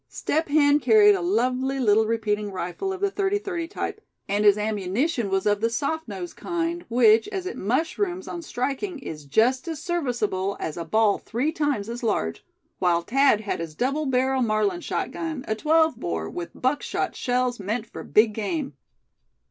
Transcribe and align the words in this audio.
Step 0.09 0.47
Hen 0.47 0.79
carried 0.79 1.13
a 1.13 1.21
lovely 1.21 1.79
little 1.79 2.07
repeating 2.07 2.51
rifle 2.51 2.91
of 2.91 3.01
the 3.01 3.11
thirty 3.11 3.37
thirty 3.37 3.67
type; 3.67 4.01
and 4.27 4.45
his 4.45 4.57
ammunition 4.57 5.29
was 5.29 5.45
of 5.45 5.61
the 5.61 5.69
soft 5.69 6.07
nosed 6.07 6.35
kind, 6.35 6.83
which, 6.89 7.27
as 7.27 7.45
it 7.45 7.55
"mushrooms" 7.55 8.27
on 8.27 8.41
striking, 8.41 8.97
is 8.97 9.25
just 9.25 9.67
as 9.67 9.79
serviceable 9.79 10.57
as 10.59 10.75
a 10.75 10.83
ball 10.83 11.19
three 11.19 11.51
times 11.51 11.87
as 11.87 12.01
large; 12.01 12.43
while 12.79 13.01
Thad 13.03 13.41
had 13.41 13.59
his 13.59 13.75
double 13.75 14.07
barrel 14.07 14.41
Marlin 14.41 14.81
shotgun, 14.81 15.45
a 15.47 15.53
twelve 15.53 15.95
bore, 15.99 16.27
with 16.27 16.59
buckshot 16.59 17.15
shells 17.15 17.59
meant 17.59 17.85
for 17.85 18.03
big 18.03 18.33
game. 18.33 18.73